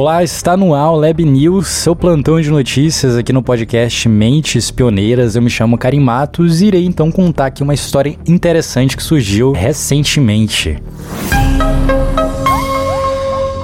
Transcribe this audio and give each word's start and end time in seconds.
Olá, 0.00 0.22
está 0.22 0.56
no 0.56 0.74
ar 0.74 0.92
o 0.92 0.96
Lab 0.96 1.24
News, 1.24 1.66
seu 1.66 1.96
plantão 1.96 2.40
de 2.40 2.48
notícias 2.48 3.16
aqui 3.16 3.32
no 3.32 3.42
podcast 3.42 4.08
Mentes 4.08 4.70
Pioneiras. 4.70 5.34
Eu 5.34 5.42
me 5.42 5.50
chamo 5.50 5.76
Karim 5.76 5.98
Matos 5.98 6.60
e 6.60 6.66
irei 6.66 6.86
então 6.86 7.10
contar 7.10 7.46
aqui 7.46 7.64
uma 7.64 7.74
história 7.74 8.16
interessante 8.24 8.96
que 8.96 9.02
surgiu 9.02 9.50
recentemente. 9.50 10.80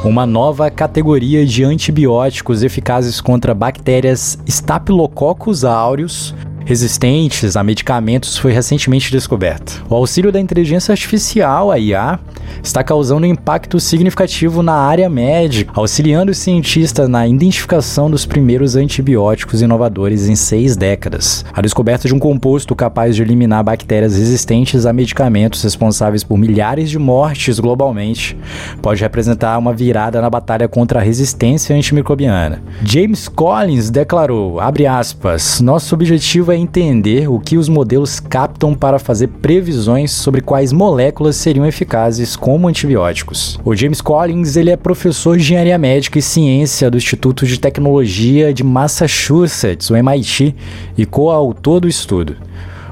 Uma 0.04 0.26
nova 0.26 0.72
categoria 0.72 1.46
de 1.46 1.62
antibióticos 1.62 2.64
eficazes 2.64 3.20
contra 3.20 3.54
bactérias 3.54 4.36
Staphylococcus 4.44 5.62
aureus 5.62 6.34
resistentes 6.64 7.56
a 7.56 7.62
medicamentos 7.62 8.38
foi 8.38 8.52
recentemente 8.52 9.10
descoberta. 9.10 9.72
O 9.88 9.94
auxílio 9.94 10.32
da 10.32 10.40
inteligência 10.40 10.92
artificial, 10.92 11.70
a 11.70 11.78
IA, 11.78 12.18
está 12.62 12.82
causando 12.82 13.26
um 13.26 13.30
impacto 13.30 13.78
significativo 13.78 14.62
na 14.62 14.74
área 14.74 15.08
médica, 15.10 15.72
auxiliando 15.74 16.32
os 16.32 16.38
cientistas 16.38 17.08
na 17.08 17.26
identificação 17.26 18.10
dos 18.10 18.24
primeiros 18.24 18.76
antibióticos 18.76 19.60
inovadores 19.60 20.28
em 20.28 20.34
seis 20.34 20.76
décadas. 20.76 21.44
A 21.52 21.60
descoberta 21.60 22.08
de 22.08 22.14
um 22.14 22.18
composto 22.18 22.74
capaz 22.74 23.14
de 23.14 23.22
eliminar 23.22 23.62
bactérias 23.62 24.16
resistentes 24.16 24.86
a 24.86 24.92
medicamentos 24.92 25.62
responsáveis 25.62 26.24
por 26.24 26.38
milhares 26.38 26.88
de 26.88 26.98
mortes 26.98 27.58
globalmente 27.58 28.36
pode 28.80 29.02
representar 29.02 29.58
uma 29.58 29.74
virada 29.74 30.20
na 30.20 30.30
batalha 30.30 30.68
contra 30.68 31.00
a 31.00 31.02
resistência 31.02 31.76
antimicrobiana. 31.76 32.62
James 32.82 33.28
Collins 33.28 33.90
declarou, 33.90 34.58
aspas, 34.60 35.60
nosso 35.60 35.94
objetivo 35.94 36.53
é 36.54 36.58
entender 36.58 37.28
o 37.28 37.38
que 37.38 37.58
os 37.58 37.68
modelos 37.68 38.20
captam 38.20 38.74
para 38.74 38.98
fazer 38.98 39.28
previsões 39.28 40.12
sobre 40.12 40.40
quais 40.40 40.72
moléculas 40.72 41.36
seriam 41.36 41.66
eficazes 41.66 42.36
como 42.36 42.68
antibióticos. 42.68 43.58
O 43.64 43.74
James 43.74 44.00
Collins 44.00 44.56
ele 44.56 44.70
é 44.70 44.76
professor 44.76 45.36
de 45.36 45.42
engenharia 45.42 45.76
médica 45.76 46.18
e 46.18 46.22
ciência 46.22 46.90
do 46.90 46.96
Instituto 46.96 47.46
de 47.46 47.58
Tecnologia 47.58 48.52
de 48.54 48.64
Massachusetts, 48.64 49.90
o 49.90 49.96
MIT, 49.96 50.54
e 50.96 51.04
coautor 51.04 51.80
do 51.80 51.88
estudo. 51.88 52.36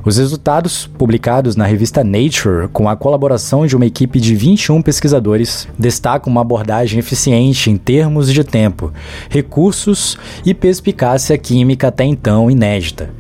Os 0.05 0.17
resultados, 0.17 0.89
publicados 0.99 1.55
na 1.55 1.65
revista 1.65 2.03
Nature, 2.03 2.67
com 2.73 2.89
a 2.89 2.97
colaboração 2.97 3.69
de 3.69 3.77
uma 3.77 3.87
equipe 3.87 4.19
de 4.19 4.35
21 4.35 4.83
pesquisadores, 4.83 5.69
destacam 5.79 6.29
uma 6.33 6.41
abordagem 6.41 6.99
eficiente 6.99 7.71
em 7.71 7.77
termos 7.77 8.33
de 8.33 8.43
tempo, 8.43 8.93
recursos 9.31 10.19
e 10.45 10.53
perspicácia 10.53 11.39
química 11.39 11.87
até 11.87 12.05
então 12.05 12.51
inédita. 12.51 13.11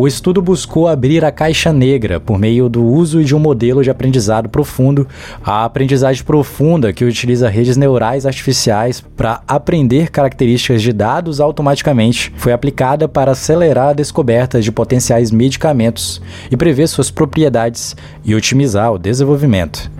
O 0.00 0.06
estudo 0.06 0.40
buscou 0.40 0.86
abrir 0.86 1.24
a 1.24 1.32
caixa 1.32 1.72
negra 1.72 2.20
por 2.20 2.38
meio 2.38 2.68
do 2.68 2.84
uso 2.84 3.24
de 3.24 3.34
um 3.34 3.38
modelo 3.40 3.82
de 3.82 3.90
aprendizado 3.90 4.48
profundo, 4.48 5.08
a 5.44 5.64
aprendizagem 5.64 6.22
profunda 6.22 6.92
que 6.92 7.04
utiliza 7.04 7.48
redes 7.48 7.76
neurais 7.76 8.24
artificiais 8.24 9.00
para 9.00 9.42
aprender 9.48 10.12
características 10.12 10.82
de 10.82 10.92
dados 10.92 11.40
automaticamente, 11.40 12.32
foi 12.36 12.52
aplicada 12.52 13.08
para 13.08 13.32
acelerar 13.32 13.88
a 13.88 13.92
descoberta 13.92 14.60
de 14.60 14.70
potenciais 14.70 15.32
medicamentos 15.32 16.22
e 16.48 16.56
prever 16.56 16.86
suas 16.86 17.10
propriedades 17.10 17.96
e 18.24 18.36
otimizar 18.36 18.92
o 18.92 18.98
desenvolvimento. 19.00 19.90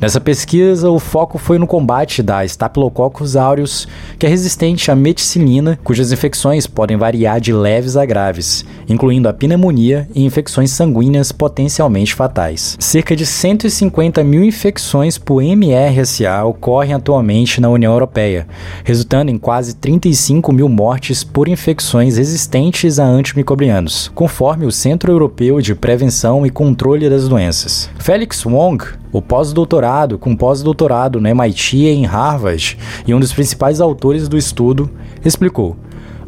Nessa 0.00 0.20
pesquisa, 0.20 0.88
o 0.88 1.00
foco 1.00 1.38
foi 1.38 1.58
no 1.58 1.66
combate 1.66 2.22
da 2.22 2.44
Staphylococcus 2.44 3.34
aureus, 3.34 3.88
que 4.16 4.26
é 4.26 4.28
resistente 4.28 4.92
à 4.92 4.94
meticilina, 4.94 5.76
cujas 5.82 6.12
infecções 6.12 6.68
podem 6.68 6.96
variar 6.96 7.40
de 7.40 7.52
leves 7.52 7.96
a 7.96 8.06
graves, 8.06 8.64
incluindo 8.88 9.28
a 9.28 9.32
pneumonia 9.32 10.08
e 10.14 10.24
infecções 10.24 10.70
sanguíneas 10.70 11.32
potencialmente 11.32 12.14
fatais. 12.14 12.76
Cerca 12.78 13.16
de 13.16 13.26
150 13.26 14.22
mil 14.22 14.44
infecções 14.44 15.18
por 15.18 15.42
MRSA 15.42 16.44
ocorrem 16.44 16.94
atualmente 16.94 17.60
na 17.60 17.68
União 17.68 17.92
Europeia, 17.92 18.46
resultando 18.84 19.32
em 19.32 19.38
quase 19.38 19.74
35 19.74 20.52
mil 20.52 20.68
mortes 20.68 21.24
por 21.24 21.48
infecções 21.48 22.16
resistentes 22.16 23.00
a 23.00 23.04
antimicrobianos, 23.04 24.12
conforme 24.14 24.64
o 24.64 24.70
Centro 24.70 25.10
Europeu 25.10 25.60
de 25.60 25.74
Prevenção 25.74 26.46
e 26.46 26.50
Controle 26.50 27.10
das 27.10 27.28
Doenças. 27.28 27.90
Felix 27.98 28.46
Wong, 28.46 28.84
o 29.12 29.22
pós-doutorado 29.22 30.18
com 30.18 30.36
pós-doutorado 30.36 31.20
no 31.20 31.28
MIT 31.28 31.76
e 31.76 31.88
em 31.88 32.04
Harvard 32.04 32.78
e 33.06 33.14
um 33.14 33.20
dos 33.20 33.32
principais 33.32 33.80
autores 33.80 34.28
do 34.28 34.36
estudo, 34.36 34.90
explicou: 35.24 35.76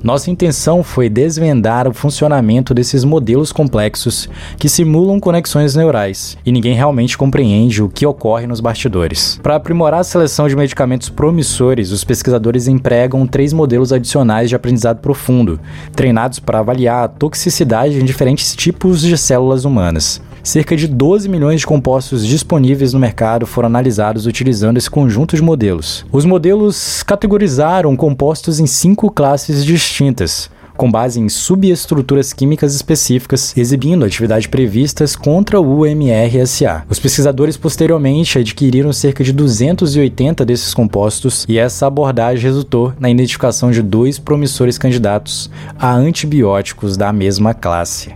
Nossa 0.03 0.31
intenção 0.31 0.83
foi 0.83 1.09
desvendar 1.09 1.87
o 1.87 1.93
funcionamento 1.93 2.73
desses 2.73 3.05
modelos 3.05 3.53
complexos 3.53 4.29
que 4.57 4.69
simulam 4.69 5.21
conexões 5.21 5.75
neurais, 5.75 6.39
e 6.45 6.51
ninguém 6.51 6.75
realmente 6.75 7.19
compreende 7.19 7.83
o 7.83 7.89
que 7.89 8.07
ocorre 8.07 8.47
nos 8.47 8.61
bastidores. 8.61 9.39
Para 9.43 9.57
aprimorar 9.57 10.01
a 10.01 10.05
seleção 10.05 10.49
de 10.49 10.57
medicamentos 10.57 11.09
promissores, 11.09 11.91
os 11.91 12.05
pesquisadores 12.05 12.67
empregam 12.67 13.27
três 13.27 13.53
modelos 13.53 13.93
adicionais 13.93 14.49
de 14.49 14.57
aprendizado 14.57 15.01
profundo, 15.01 15.61
treinados 15.95 16.39
para 16.39 16.61
avaliar 16.61 17.05
a 17.05 17.09
toxicidade 17.09 18.01
em 18.01 18.05
diferentes 18.05 18.55
tipos 18.57 19.03
de 19.03 19.17
células 19.19 19.65
humanas. 19.65 20.21
Cerca 20.43 20.77
de 20.77 20.89
12 20.89 21.29
milhões 21.29 21.61
de 21.61 21.67
compostos 21.67 22.27
disponíveis 22.27 22.93
no 22.93 22.99
mercado 22.99 23.47
foram 23.47 23.67
analisados 23.67 24.27
utilizando 24.27 24.79
esse 24.79 24.91
conjunto 24.91 25.37
de 25.37 25.43
modelos. 25.43 26.05
Os 26.11 26.25
modelos 26.25 27.03
categorizaram 27.03 27.95
compostos 27.97 28.59
em 28.59 28.67
cinco 28.67 29.11
classes 29.11 29.65
distintas 29.65 30.51
com 30.81 30.91
base 30.91 31.21
em 31.21 31.29
subestruturas 31.29 32.33
químicas 32.33 32.75
específicas, 32.75 33.55
exibindo 33.55 34.03
atividades 34.03 34.47
previstas 34.47 35.15
contra 35.15 35.61
o 35.61 35.85
MRSA. 35.85 36.85
Os 36.89 36.99
pesquisadores 36.99 37.59
posteriormente 37.59 38.39
adquiriram 38.39 38.91
cerca 38.91 39.23
de 39.23 39.31
280 39.31 40.43
desses 40.43 40.73
compostos 40.73 41.45
e 41.47 41.59
essa 41.59 41.87
abordagem 41.87 42.45
resultou 42.45 42.95
na 42.99 43.11
identificação 43.11 43.71
de 43.71 43.83
dois 43.83 44.19
promissores 44.19 44.79
candidatos 44.79 45.51
a 45.79 45.95
antibióticos 45.95 46.97
da 46.97 47.13
mesma 47.13 47.53
classe. 47.53 48.15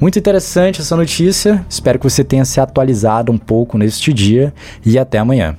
Muito 0.00 0.18
interessante 0.18 0.80
essa 0.80 0.96
notícia. 0.96 1.64
Espero 1.68 1.98
que 1.98 2.08
você 2.08 2.24
tenha 2.24 2.44
se 2.46 2.58
atualizado 2.58 3.30
um 3.30 3.36
pouco 3.36 3.76
neste 3.76 4.14
dia 4.14 4.52
e 4.84 4.98
até 4.98 5.18
amanhã. 5.18 5.56